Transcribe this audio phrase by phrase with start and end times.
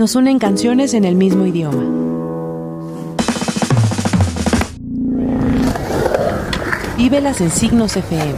[0.00, 1.84] nos unen canciones en el mismo idioma.
[6.96, 8.32] Vívelas en Signos FM.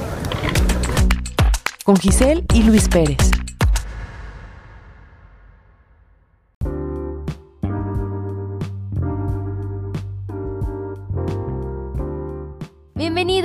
[1.85, 3.42] Con Giselle y Luis Pérez.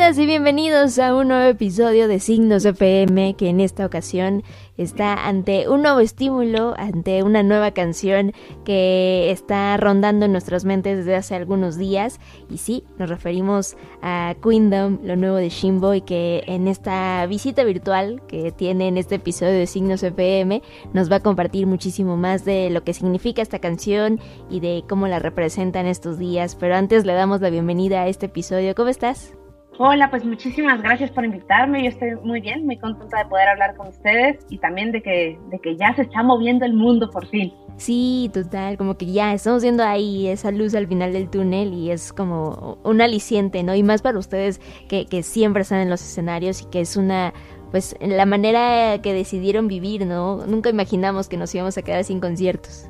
[0.08, 4.42] Bienvenidas y bienvenidos a un nuevo episodio de Signos FM que en esta ocasión
[4.78, 8.32] está ante un nuevo estímulo, ante una nueva canción
[8.64, 14.34] que está rondando en nuestras mentes desde hace algunos días y sí, nos referimos a
[14.42, 19.16] Queendom, lo nuevo de Shimbo y que en esta visita virtual que tiene en este
[19.16, 20.62] episodio de Signos FM
[20.94, 25.10] nos va a compartir muchísimo más de lo que significa esta canción y de cómo
[25.10, 28.74] la representa en estos días, pero antes le damos la bienvenida a este episodio.
[28.74, 29.37] ¿Cómo estás?
[29.80, 31.84] Hola, pues muchísimas gracias por invitarme.
[31.84, 35.40] Yo estoy muy bien, muy contenta de poder hablar con ustedes y también de que,
[35.52, 37.54] de que ya se está moviendo el mundo por fin.
[37.78, 41.92] Sí, total, como que ya estamos viendo ahí esa luz al final del túnel y
[41.92, 43.76] es como un aliciente, ¿no?
[43.76, 47.36] Y más para ustedes que, que siempre están en los escenarios y que es una,
[47.70, 50.44] pues, la manera que decidieron vivir, ¿no?
[50.48, 52.90] Nunca imaginamos que nos íbamos a quedar sin conciertos.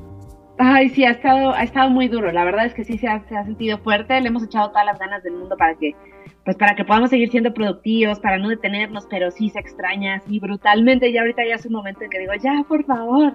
[0.60, 2.32] Ay, sí, ha estado, ha estado muy duro.
[2.32, 4.20] La verdad es que sí se ha, se ha sentido fuerte.
[4.20, 5.94] Le hemos echado todas las ganas del mundo para que
[6.44, 10.40] pues para que podamos seguir siendo productivos, para no detenernos, pero sí se extraña así
[10.40, 11.10] brutalmente.
[11.10, 13.34] Y ahorita ya es un momento en que digo, ya, por favor.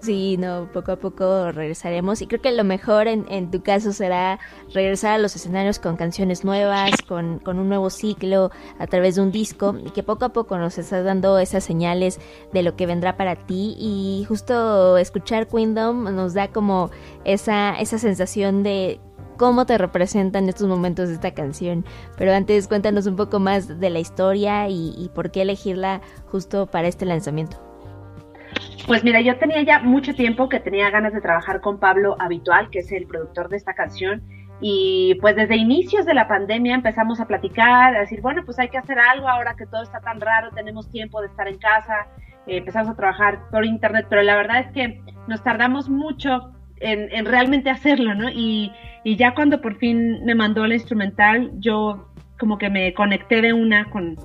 [0.00, 3.92] Sí, no, poco a poco regresaremos y creo que lo mejor en, en tu caso
[3.92, 4.38] será
[4.72, 9.22] regresar a los escenarios con canciones nuevas, con, con, un nuevo ciclo a través de
[9.22, 12.20] un disco y que poco a poco nos estás dando esas señales
[12.52, 16.90] de lo que vendrá para ti y justo escuchar Queendom nos da como
[17.24, 19.00] esa, esa sensación de
[19.36, 21.84] cómo te representan estos momentos de esta canción.
[22.16, 26.88] Pero antes cuéntanos un poco más de la historia y, por qué elegirla justo para
[26.88, 27.67] este lanzamiento.
[28.86, 32.70] Pues mira, yo tenía ya mucho tiempo que tenía ganas de trabajar con Pablo Habitual,
[32.70, 34.22] que es el productor de esta canción.
[34.60, 38.68] Y pues desde inicios de la pandemia empezamos a platicar, a decir, bueno, pues hay
[38.70, 42.08] que hacer algo ahora que todo está tan raro, tenemos tiempo de estar en casa,
[42.46, 47.24] eh, empezamos a trabajar por internet, pero la verdad es que nos tardamos mucho en,
[47.24, 48.30] realmente hacerlo, ¿no?
[48.30, 48.72] Y,
[49.04, 53.88] ya cuando por fin me mandó la instrumental, yo como que me conecté de una
[53.90, 54.16] con,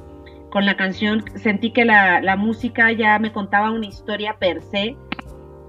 [0.61, 4.95] la canción, sentí que la, música ya me contaba una historia per se,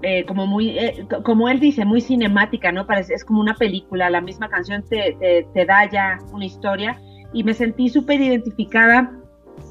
[0.01, 2.85] eh, como muy, eh, como él dice, muy cinemática, ¿no?
[2.85, 5.17] Parece, es como una película, la misma canción te,
[5.53, 6.99] te, da ya una historia
[7.33, 9.11] y me sentí súper identificada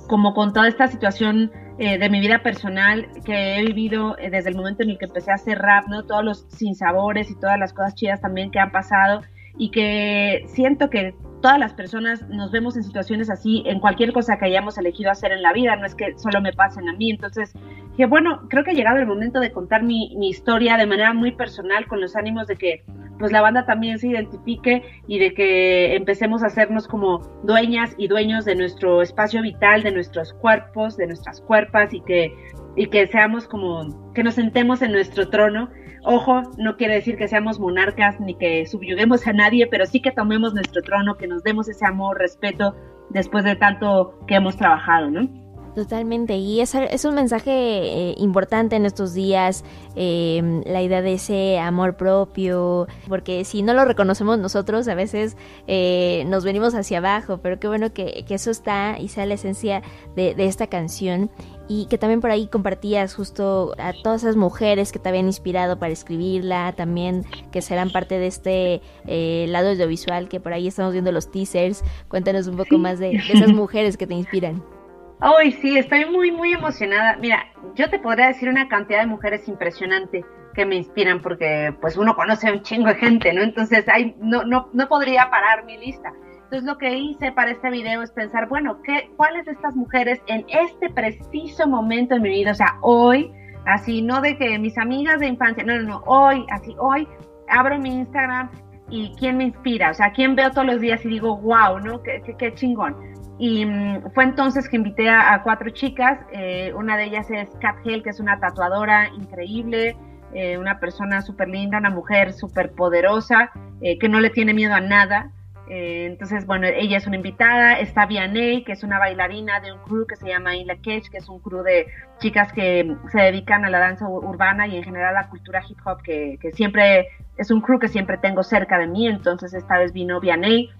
[0.08, 4.56] como con toda esta situación eh, de mi vida personal que he vivido desde el
[4.56, 6.04] momento en el que empecé a hacer rap, ¿no?
[6.04, 9.22] Todos los sinsabores y todas las cosas chidas también que han pasado
[9.56, 14.38] y que siento que todas las personas nos vemos en situaciones así en cualquier cosa
[14.38, 17.10] que hayamos elegido hacer en la vida, no es que solo me pasen a mí.
[17.10, 17.52] Entonces,
[17.96, 21.12] que bueno, creo que ha llegado el momento de contar mi, mi historia de manera
[21.12, 22.84] muy personal con los ánimos de que
[23.18, 28.08] pues la banda también se identifique y de que empecemos a hacernos como dueñas y
[28.08, 32.34] dueños de nuestro espacio vital, de nuestros cuerpos, de nuestras cuerpas y que,
[32.76, 35.70] y que seamos como, que nos sentemos en nuestro trono.
[36.02, 40.12] Ojo, no quiere decir que seamos monarcas ni que subyuguemos a nadie, pero sí que
[40.12, 42.74] tomemos nuestro trono, que nos demos ese amor, respeto
[43.10, 45.43] después de tanto que hemos trabajado, ¿no?
[45.74, 49.64] Totalmente, y es, es un mensaje eh, importante en estos días,
[49.96, 55.36] em, la idea de ese amor propio, porque si no lo reconocemos nosotros, a veces
[55.66, 59.34] eh, nos venimos hacia abajo, pero qué bueno que, que, eso está y sea la
[59.34, 59.82] esencia
[60.14, 61.28] de, de, esta canción,
[61.66, 65.80] y que también por ahí compartías justo a todas esas mujeres que te habían inspirado
[65.80, 70.92] para escribirla, también que serán parte de este eh, lado audiovisual, que por ahí estamos
[70.92, 74.73] viendo los teasers, cuéntanos un poco más de, de esas mujeres que te inspiran.
[75.20, 77.16] Ay, sí, estoy muy, muy emocionada.
[77.16, 81.96] Mira, yo te podría decir una cantidad de mujeres impresionante que me inspiran porque pues
[81.96, 83.42] uno conoce a un chingo de gente, ¿no?
[83.42, 86.12] Entonces, hay, no, no, no podría parar mi lista.
[86.44, 90.20] Entonces, lo que hice para este video es pensar, bueno, ¿qué, ¿cuáles de estas mujeres
[90.26, 93.32] en este preciso momento en mi vida, o sea, hoy,
[93.66, 97.08] así, no de que mis amigas de infancia, no, no, no, hoy, así, hoy,
[97.48, 98.50] abro mi Instagram
[98.90, 102.02] y quién me inspira, o sea, quién veo todos los días y digo, wow, ¿no?
[102.02, 102.94] Qué, qué, qué chingón.
[103.38, 106.18] Y mm, fue entonces que invité a, cuatro chicas.
[106.32, 109.96] Eh, una de ellas es Kat Hell, que es una tatuadora increíble,
[110.32, 113.50] eh, una persona súper linda, una mujer súper poderosa,
[113.80, 115.30] eh, que no le tiene miedo a nada.
[115.66, 117.80] entonces, bueno, ella es una invitada.
[117.80, 121.18] Está Vianney, que es una bailarina de un crew que se llama Inla Cage, que
[121.18, 121.86] es un crew de
[122.18, 125.78] chicas que se dedican a la danza urbana y en general a la cultura hip
[125.86, 127.08] hop, que, que siempre
[127.38, 129.08] es un crew que siempre tengo cerca de mí.
[129.08, 130.70] Entonces, esta vez vino Vianney.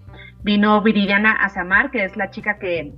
[0.45, 2.93] Vino Viridiana Azamar, que es la chica que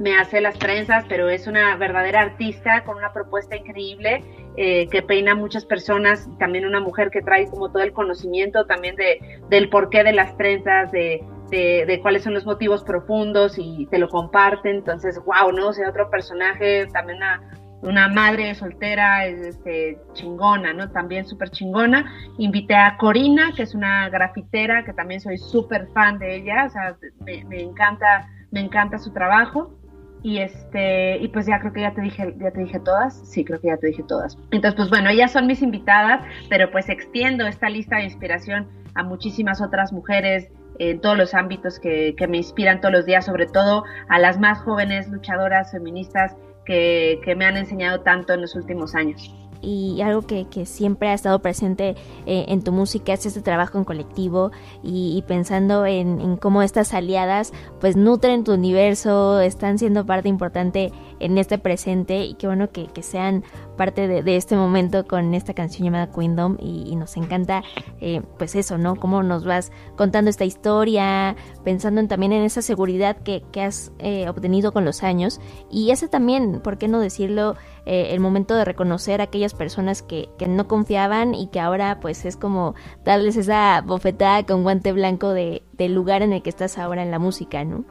[0.00, 4.24] me hace las trenzas, pero es una verdadera artista con una propuesta increíble.
[4.56, 8.66] eh, que peina a muchas personas, también una mujer que trae como todo el conocimiento
[8.66, 13.86] también de, del porqué de las trenzas, de, de, cuáles son los motivos profundos y
[13.86, 14.76] te lo comparten.
[14.76, 15.68] Entonces, wow, ¿no?
[15.68, 17.40] O sea, otro personaje, también una,
[17.82, 20.90] una madre soltera, este, chingona, ¿no?
[20.90, 22.12] También súper chingona.
[22.38, 26.70] Invité a Corina, que es una grafitera, que también soy súper fan de ella, o
[26.70, 29.74] sea, me, me, encanta, me encanta su trabajo.
[30.22, 33.42] Y este, y pues ya creo que ya te dije, ya te dije todas, sí,
[33.42, 34.36] creo que ya te dije todas.
[34.50, 39.02] Entonces, pues bueno, ellas son mis invitadas, pero pues extiendo esta lista de inspiración a
[39.02, 43.46] muchísimas otras mujeres en todos los ámbitos que, que me inspiran todos los días, sobre
[43.46, 48.54] todo a las más jóvenes luchadoras feministas que, que me han enseñado tanto en los
[48.54, 51.96] últimos años y algo que, que, siempre ha estado presente
[52.26, 54.50] eh, en tu música es este trabajo en colectivo
[54.82, 61.38] y, pensando en, cómo estas aliadas pues nutren tu universo, están siendo parte importante en
[61.38, 63.44] este presente y qué bueno que, que sean
[63.76, 67.62] parte de, de, este momento con esta canción llamada Queendom y, y nos encanta
[68.00, 68.96] eh, pues eso, ¿no?
[68.96, 73.92] Cómo nos vas contando esta historia, pensando en, también en esa seguridad que, que has
[73.98, 75.40] eh, obtenido con los años
[75.70, 77.56] y ese también, ¿por qué no decirlo?
[77.86, 81.98] Eh, el momento de reconocer a aquellas personas que, que, no confiaban y que ahora
[82.00, 82.74] pues es como
[83.04, 87.10] darles esa bofetada con guante blanco de, del lugar en el que estás ahora en
[87.10, 87.84] la música, ¿no?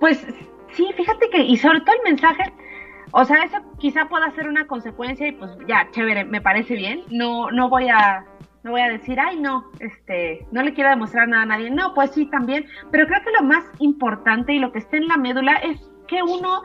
[0.00, 0.18] Pues
[0.72, 2.52] sí, fíjate que, y sobre todo el mensaje,
[3.12, 7.04] o sea, eso quizá pueda ser una consecuencia y pues ya, chévere, me parece bien,
[7.10, 8.24] no, no voy a
[8.64, 11.70] no voy a decir, ay, no, este, no le quiero demostrar nada a nadie.
[11.70, 12.66] No, pues sí, también.
[12.90, 16.22] Pero creo que lo más importante y lo que está en la médula es que
[16.22, 16.62] uno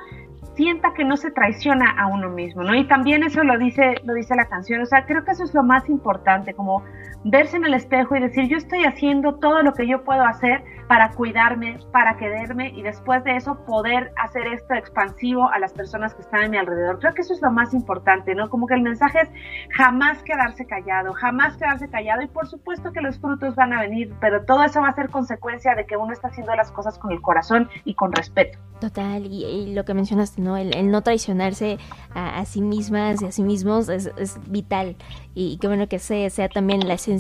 [0.55, 2.75] sienta que no se traiciona a uno mismo, ¿no?
[2.75, 5.53] Y también eso lo dice, lo dice la canción, o sea, creo que eso es
[5.53, 6.83] lo más importante, como
[7.23, 10.63] verse en el espejo y decir, yo estoy haciendo todo lo que yo puedo hacer
[10.87, 16.13] para cuidarme, para quererme y después de eso poder hacer esto expansivo a las personas
[16.13, 16.99] que están a mi alrededor.
[16.99, 18.49] Creo que eso es lo más importante, ¿no?
[18.49, 19.29] Como que el mensaje es
[19.75, 24.13] jamás quedarse callado, jamás quedarse callado y por supuesto que los frutos van a venir,
[24.19, 27.11] pero todo eso va a ser consecuencia de que uno está haciendo las cosas con
[27.11, 28.59] el corazón y con respeto.
[28.79, 30.57] Total, y, lo que mencionaste, ¿no?
[30.57, 31.77] El, no traicionarse
[32.13, 34.11] a, sí mismas y a sí mismos es,
[34.47, 34.97] vital.
[35.33, 37.12] Y, qué bueno que sea, sea también la esencia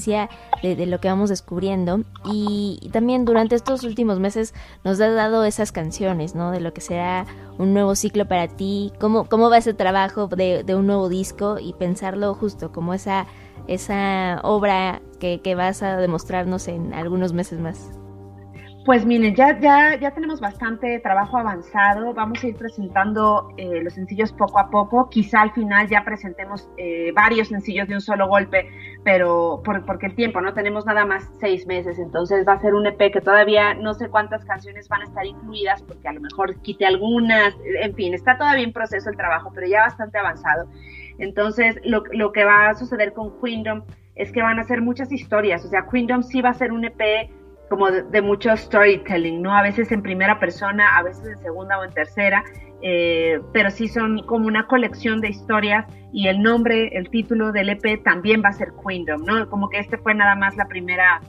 [0.61, 2.01] de, lo que vamos descubriendo.
[2.25, 4.53] Y, también durante estos últimos meses
[4.83, 6.51] nos has dado esas canciones, ¿no?
[6.51, 7.25] De lo que será
[7.57, 11.57] un nuevo ciclo para ti, cómo, cómo va ese trabajo de, de un nuevo disco
[11.59, 13.25] y pensarlo justo como esa,
[13.67, 18.02] esa obra que, que vas a demostrarnos en algunos meses más.
[18.85, 22.13] Pues miren, ya, ya, ya tenemos bastante trabajo avanzado.
[22.13, 25.09] Vamos a ir presentando eh, los sencillos poco a poco.
[25.09, 28.69] Quizá al final ya presentemos eh, varios sencillos de un solo golpe,
[29.05, 31.97] pero por, porque el tiempo, no tenemos nada más seis meses.
[31.97, 35.25] Entonces va a ser un EP que todavía no sé cuántas canciones van a estar
[35.25, 37.55] incluidas, porque a lo mejor quite algunas.
[37.81, 40.67] En fin, está todavía en proceso el trabajo, pero ya bastante avanzado.
[41.19, 43.83] Entonces, lo, lo que va a suceder con Queendom
[44.15, 45.63] es que van a ser muchas historias.
[45.63, 47.31] O sea, Queendom sí va a ser un EP
[47.69, 49.55] como de, mucho storytelling, ¿no?
[49.55, 52.43] A veces en primera persona, a veces en segunda o en tercera,
[52.81, 57.69] eh, pero sí son como una colección de historias y el nombre, el título del
[57.69, 59.49] EP también va a ser Queendom, ¿no?
[59.49, 61.21] Como que este fue nada más la primera,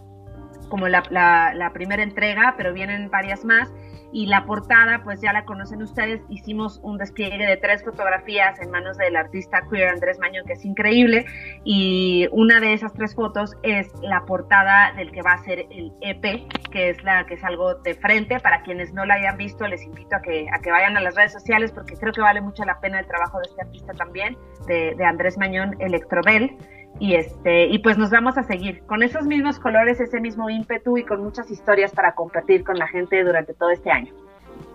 [0.66, 3.72] como la, la primera entrega, pero vienen varias más.
[4.14, 8.70] Y la portada pues ya la conocen ustedes, hicimos un despliegue de tres fotografías en
[8.70, 11.26] manos del artista queer Andrés Mañón que es increíble.
[11.64, 15.92] Y una de esas tres fotos es la portada del que va a ser el
[16.00, 19.66] EP, que es la que es algo de frente, para quienes no la hayan visto
[19.66, 22.40] les invito a que, a que vayan a las redes sociales porque creo que vale
[22.40, 26.56] mucho la pena el trabajo de este artista también, de, de Andrés Mañón Electrobel
[26.98, 30.96] y este y pues nos vamos a seguir con esos mismos colores, ese mismo ímpetu
[30.98, 34.12] y con muchas historias para compartir con la gente durante todo este año.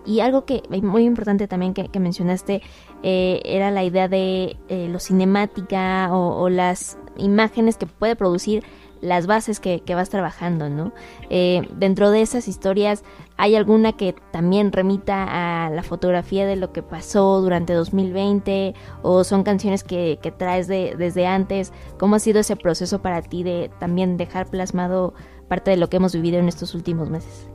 [0.06, 2.62] Y algo que muy importante también que, mencionaste
[3.02, 8.64] eh, era la idea de eh, lo cinemática o, las imágenes que puede producir
[9.00, 10.92] las bases que, vas trabajando, ¿no?
[11.28, 13.04] Eh, dentro de esas historias,
[13.36, 18.74] ¿hay alguna que también remita a la fotografía de lo que pasó durante 2020?
[19.02, 21.72] ¿O son canciones que, traes de, desde antes?
[21.98, 25.14] ¿Cómo ha sido ese proceso para ti de también dejar plasmado
[25.48, 27.48] parte de lo que hemos vivido en estos últimos meses?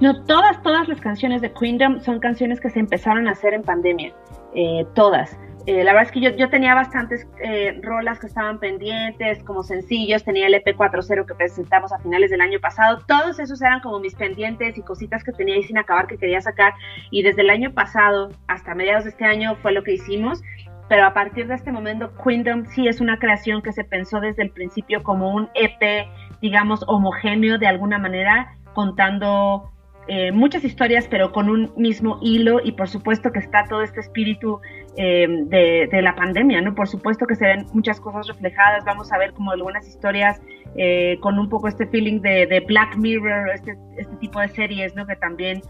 [0.00, 3.62] No, todas, todas las canciones de Queendom son canciones que se empezaron a hacer en
[3.62, 4.14] pandemia,
[4.54, 5.36] eh, todas.
[5.66, 9.62] Eh, la verdad es que yo, yo tenía bastantes eh, rolas que estaban pendientes, como
[9.62, 14.00] sencillos, tenía el EP40 que presentamos a finales del año pasado, todos esos eran como
[14.00, 16.72] mis pendientes y cositas que tenía ahí sin acabar que quería sacar.
[17.10, 20.42] Y desde el año pasado hasta mediados de este año fue lo que hicimos,
[20.88, 24.42] pero a partir de este momento Queendom sí es una creación que se pensó desde
[24.42, 26.08] el principio como un EP,
[26.40, 29.70] digamos, homogéneo de alguna manera, contando
[30.10, 32.60] eh, muchas historias, pero con un mismo hilo.
[32.64, 34.60] Y por supuesto que está todo este espíritu
[35.00, 36.74] em, de, la pandemia, ¿no?
[36.74, 40.40] Por supuesto que se ven muchas cosas reflejadas, vamos a ver como algunas historias
[40.76, 44.96] eh, con un poco este feeling de, de Black Mirror, este, este tipo de series,
[44.96, 45.06] ¿no?
[45.06, 45.62] Que también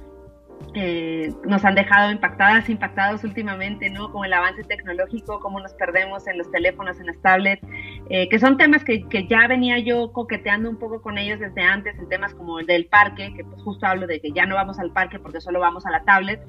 [0.75, 4.13] eh, nos han dejado impactadas, impactados últimamente, ¿no?
[4.13, 7.67] Con el avance tecnológico, cómo nos perdemos en los teléfonos, en las tablets,
[8.11, 11.99] eh, que son temas que, ya venía yo coqueteando un poco con ellos desde antes,
[11.99, 14.79] en temas como el del parque, que pues justo hablo de que ya no vamos
[14.79, 16.41] al parque porque solo vamos a la tablet,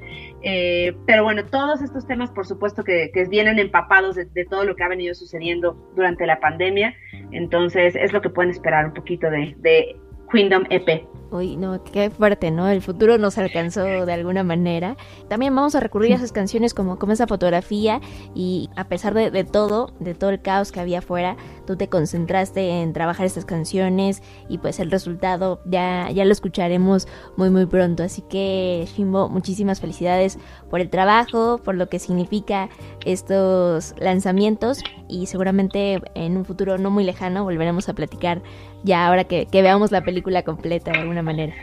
[0.42, 4.84] eh, pero bueno, todos estos temas por supuesto que, vienen empapados de, todo lo que
[4.84, 6.96] ha venido sucediendo durante la pandemia,
[7.32, 9.96] entonces es lo que pueden esperar un poquito de, de
[10.32, 11.06] Kingdom EP.
[11.32, 12.68] Uy, no, qué fuerte, ¿no?
[12.70, 14.98] El futuro nos alcanzó de alguna manera.
[15.28, 18.02] También vamos a recurrir a esas canciones como, como esa fotografía
[18.34, 22.82] y a pesar de, todo, de todo el caos que había afuera, tú te concentraste
[22.82, 27.08] en trabajar estas canciones y pues el resultado ya, ya lo escucharemos
[27.38, 28.02] muy muy pronto.
[28.02, 30.40] Así que Shimbo, muchísimas felicidades
[30.72, 32.70] por el trabajo, por lo que significa
[33.06, 38.42] estos lanzamientos y seguramente en un futuro no muy lejano volveremos a platicar
[38.84, 41.54] ya ahora que, que veamos la película completa de alguna manera.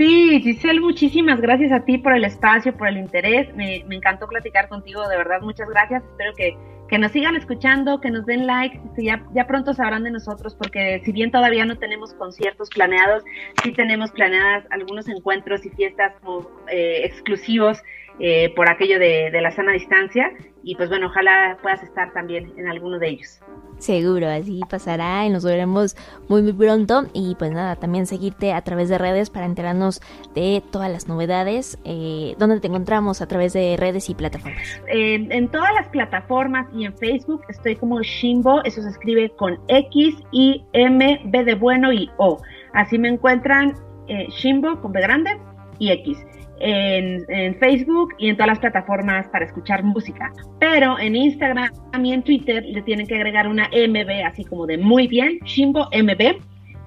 [0.00, 3.54] Sí, Giselle, muchísimas gracias a ti por el espacio, por el interés.
[3.54, 6.02] Me, encantó platicar contigo, de verdad, muchas gracias.
[6.02, 6.56] Espero que,
[6.88, 10.54] que nos sigan escuchando, que nos den like, que ya, ya pronto sabrán de nosotros,
[10.54, 13.24] porque si bien todavía no tenemos conciertos planeados,
[13.62, 16.14] sí tenemos planeadas algunos encuentros y fiestas
[16.68, 17.82] eh, exclusivos
[18.20, 20.32] eh, por aquello de la sana distancia.
[20.62, 23.42] Y pues bueno, ojalá puedas estar también en alguno de ellos.
[23.80, 25.96] Seguro, así pasará y nos veremos
[26.28, 30.02] muy muy pronto y pues nada, también seguirte a través de redes para enterarnos
[30.34, 31.78] de todas las novedades.
[31.84, 34.62] Eh, ¿Dónde te encontramos a través de redes y plataformas?
[34.92, 40.16] en todas las plataformas y en Facebook estoy como Shimbo, eso se escribe con X,
[40.30, 42.38] I, M, B de bueno y O.
[42.74, 43.74] Así me encuentran
[44.08, 45.30] eh, Shimbo con B grande
[45.80, 46.24] y X
[46.60, 50.30] en, Facebook y en todas las plataformas para escuchar música.
[50.58, 51.70] Pero en Instagram
[52.02, 55.88] y en Twitter le tienen que agregar una MB, así como de muy bien, Shimbo
[55.92, 56.40] MB.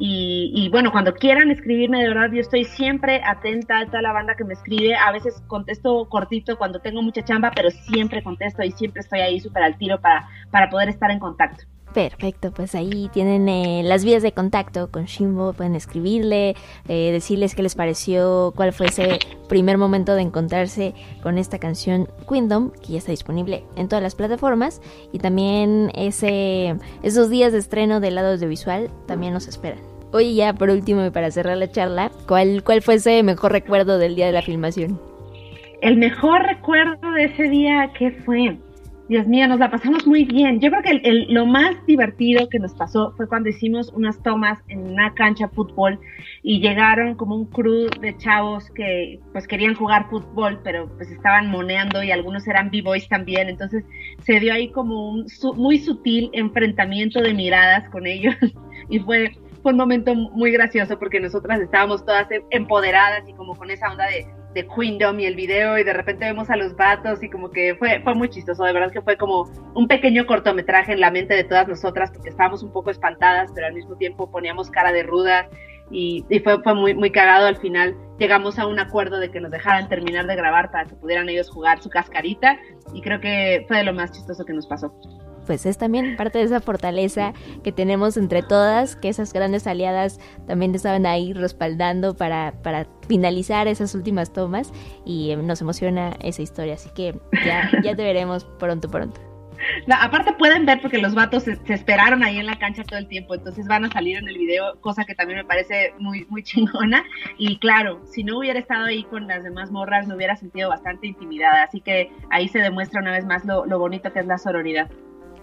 [0.06, 4.36] Y, bueno, cuando quieran escribirme, de verdad, yo estoy siempre atenta a toda la banda
[4.36, 4.96] que me escribe.
[4.96, 9.40] A veces contesto cortito cuando tengo mucha chamba, pero siempre contesto y siempre estoy ahí
[9.40, 11.64] súper al tiro para, para poder estar en contacto.
[11.94, 16.56] Perfecto, pues ahí tienen eh, las vías de contacto con Shimbo, pueden escribirle,
[16.88, 22.08] eh, decirles qué les pareció, cuál fue ese primer momento de encontrarse con esta canción
[22.28, 24.82] Queendom, que ya está disponible en todas las plataformas,
[25.12, 29.80] y también ese, esos días de estreno del lado audiovisual también nos esperan.
[30.14, 34.00] Oye, ya por último y para cerrar la charla, ¿cuál, ¿cuál fue ese mejor recuerdo
[34.00, 35.00] del día de la filmación?
[35.82, 38.58] El mejor recuerdo de ese día, ¿qué fue?
[39.14, 40.60] Dios mío, nos la pasamos muy bien.
[40.60, 44.80] Yo creo que lo más divertido que nos pasó fue cuando hicimos unas tomas en
[44.80, 46.00] una cancha de fútbol
[46.42, 51.52] y llegaron como un crew de chavos que pues querían jugar fútbol, pero pues estaban
[51.52, 53.50] moneando y algunos eran b-boys también.
[53.50, 53.86] Entonces
[54.24, 55.28] se dio ahí como un
[55.58, 58.34] muy sutil enfrentamiento de miradas con ellos
[58.90, 63.70] y fue fue un momento muy gracioso porque nosotras estábamos todas empoderadas y como con
[63.70, 67.24] esa onda de de Queendom y el video y de repente vemos a los vatos
[67.24, 70.94] y como que fue, fue muy chistoso, de verdad que fue como un pequeño cortometraje
[70.94, 74.30] en la mente de todas nosotras porque estábamos un poco espantadas, pero al mismo tiempo
[74.30, 75.48] poníamos cara de rudas
[75.92, 77.96] y, fue, fue muy, muy cagado al final.
[78.18, 81.50] Llegamos a un acuerdo de que nos dejaran terminar de grabar para que pudieran ellos
[81.50, 82.58] jugar su cascarita
[82.94, 84.94] y creo que fue de lo más chistoso que nos pasó
[85.46, 87.34] pues es también parte de esa fortaleza
[87.64, 93.68] que tenemos entre todas, que esas grandes aliadas también estaban ahí respaldando para, para finalizar
[93.68, 94.72] esas últimas tomas
[95.06, 99.20] y eh, nos emociona esa historia, así que ya, ya te veremos pronto, pronto.
[100.00, 103.36] aparte pueden ver porque los vatos se, esperaron ahí en la cancha todo el tiempo,
[103.36, 107.04] entonces van a salir en el video, cosa que también me parece muy, muy chingona.
[107.38, 111.08] Y claro, si no hubiera estado ahí con las demás morras, me hubiera sentido bastante
[111.08, 111.64] intimidada.
[111.64, 114.90] Así que ahí se demuestra una vez más lo, lo bonito que es la sororidad.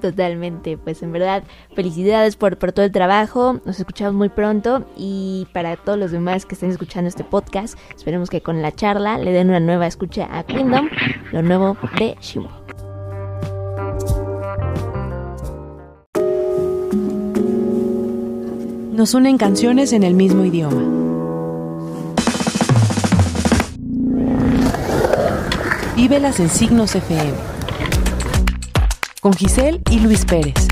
[0.01, 1.43] Totalmente, pues en verdad,
[1.75, 6.55] felicidades por, todo el trabajo, nos escuchamos muy pronto y para todos los demás que
[6.55, 10.45] estén escuchando este podcast, esperemos que con la charla le den una nueva escucha a
[10.45, 10.89] Kingdom,
[11.33, 12.49] lo nuevo de Shimo.
[18.93, 20.83] Nos unen canciones en el mismo idioma.
[25.95, 27.60] Vívelas en signos FM
[29.21, 30.70] con Giselle y Luis Pérez.